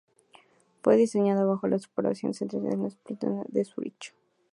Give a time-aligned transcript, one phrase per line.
[0.81, 4.15] Fue diseñada bajo la supervisión científica de expertos de la Universidad de Zúrich.